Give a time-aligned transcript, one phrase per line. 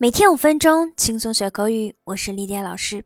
[0.00, 1.92] 每天五分钟，轻松学口语。
[2.04, 3.04] 我是莉迪亚老师。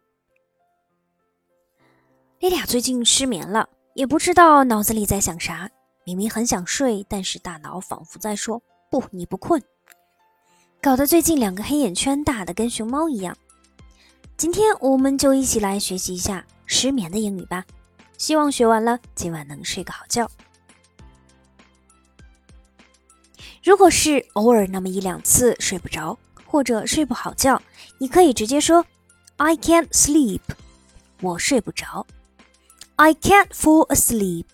[2.38, 5.70] 莉迪亚最近失眠了，也不知道脑子里在想啥。
[6.04, 8.60] 明明很想睡，但是大脑仿佛在说
[8.92, 9.62] ：“不，你不困。”
[10.82, 13.34] 搞得最近两个黑眼圈大的跟熊猫一样。
[14.36, 17.64] 今天我们就一起来学习一下失眠的英语吧。
[18.18, 20.30] 希望学完了，今晚能睡个好觉。
[23.64, 26.18] 如果是偶尔那么一两次睡不着。
[26.52, 27.62] 或者睡不好觉，
[27.96, 28.84] 你可以直接说
[29.38, 30.42] "I can't sleep"，
[31.22, 32.06] 我睡不着。
[32.96, 34.44] "I can't fall asleep"，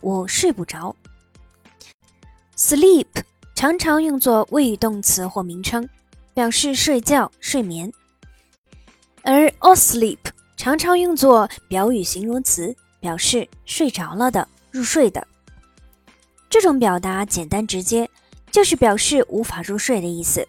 [0.00, 0.96] 我睡不着。
[2.56, 3.06] "Sleep"
[3.54, 5.88] 常常用作谓语动词或名称，
[6.34, 7.92] 表示睡觉、睡眠；
[9.22, 10.18] 而 "asleep"
[10.56, 15.24] 常常用作表语形容词，表示睡着了的、入睡的。
[16.50, 18.10] 这种表达简单直接，
[18.50, 20.44] 就是表示无法入睡的意思。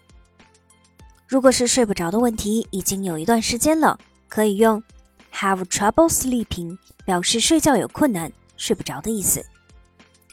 [1.30, 3.96] 如果是睡不着的问题，已经有一段时间了，
[4.28, 4.82] 可以用
[5.32, 9.40] have trouble sleeping 表示睡觉有困难、睡不着的意思。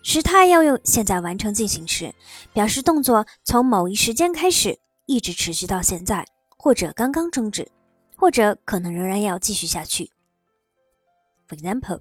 [0.02, 2.12] 时态要用现在完成进行时，
[2.52, 6.26] 表示动作从某一时间开始，一直持续到现在，
[6.58, 7.72] 或者刚刚终止，
[8.16, 10.10] 或者可能仍然要继续下去。
[11.48, 12.00] For example,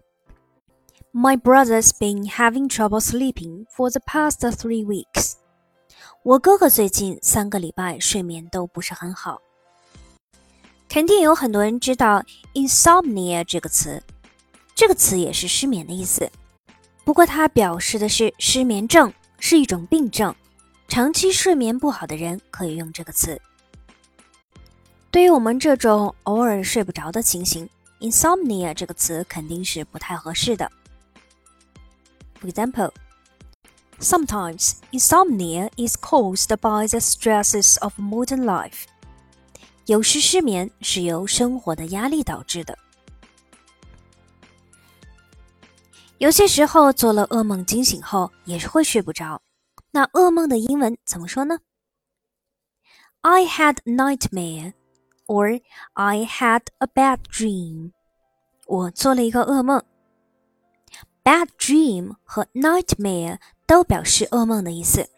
[1.13, 5.35] my brother's been having trouble sleeping for the past three weeks.
[6.27, 9.41] 我哥哥最近三个礼拜睡眠都不是很好。
[10.89, 12.21] 肯定有很多人知道
[12.53, 14.03] insomnia 这个词，
[14.75, 16.29] 这个词也是失眠的意思。
[17.05, 20.35] 不过它表示的是失眠症，是一种病症，
[20.89, 23.41] 长期睡眠不好的人可以用这个词。
[25.13, 30.69] 对于我们这种偶尔睡不着的情形，insomnia 这个词肯定是不太合适的。
[32.43, 32.91] For example.
[34.00, 38.86] Sometimes insomnia is caused by the stresses of modern life.
[39.86, 42.78] 有时失眠是由生活的压力导致的。
[46.18, 49.42] 有些时候做了噩梦惊醒后也是会睡不着。
[49.92, 51.60] 那噩梦的英文怎么说呢？
[53.22, 54.74] I had nightmare,
[55.28, 55.62] or
[55.94, 57.92] I had a bad dream.
[58.66, 59.84] 我做了一个噩梦。
[61.24, 65.09] Bad dream 和 nightmare 都表示噩梦的意思，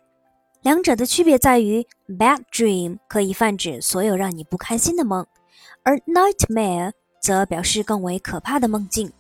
[0.62, 5.26] 两者的区别在于，bad dream 可以泛指所有让你不开心的梦，
[5.82, 9.12] 而 nightmare 则表示更为可怕的梦境，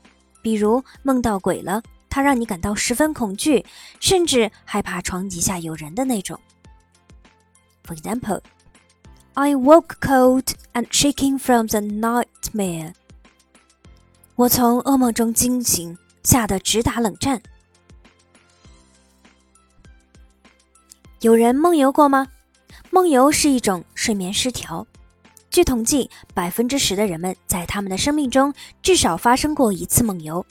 [0.42, 3.64] 比如梦到鬼了，它让你感到十分恐惧，
[4.00, 6.40] 甚至害怕床底下有人的那种。
[7.84, 8.40] For example,
[9.34, 12.94] I woke cold and shaking from the nightmare.
[14.36, 15.98] 我从噩梦中惊醒。
[16.24, 17.40] 吓得直打冷战。
[21.20, 22.28] 有人梦游过吗？
[22.90, 24.86] 梦游是一种睡眠失调。
[25.50, 30.46] 据统计，百分之十的人们在他们的生命中至少发生过一次梦游。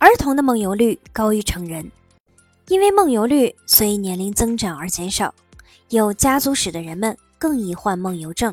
[0.00, 1.88] 儿童的梦游率高于成人，
[2.66, 5.32] 因为梦游率随年龄增长而减少。
[5.90, 8.52] 有家族史的人们更易患梦游症。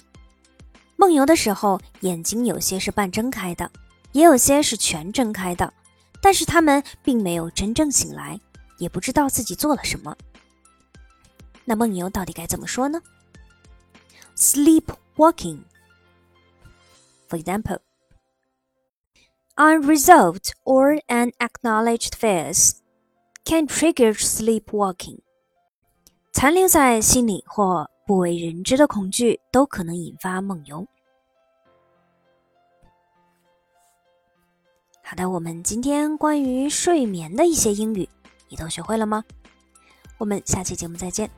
[0.96, 3.68] 梦游的时候，眼睛有些是半睁开的，
[4.12, 5.74] 也有些是全睁开的。
[6.22, 8.40] 但是他们并没有真正醒来，
[8.78, 10.16] 也不知道自己做了什么。
[11.72, 13.02] 那梦游到底该怎么说呢
[14.36, 15.60] ？Sleepwalking.
[17.30, 17.80] For example,
[19.56, 22.74] unresolved or unacknowledged fears
[23.46, 25.20] can trigger sleepwalking.
[26.34, 30.86] 残留在心里或不为人知的恐惧都可能引发梦游。
[35.02, 38.10] 好的，我们今天关于睡眠的一些英语，
[38.50, 39.24] 你都学会了吗？
[40.18, 41.32] 我们下期节目再见，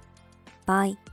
[0.65, 1.12] 拜。